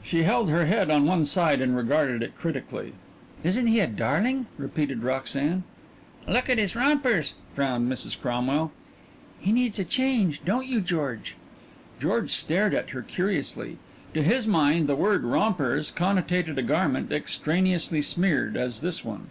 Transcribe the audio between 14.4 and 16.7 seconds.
mind the word rompers connotated a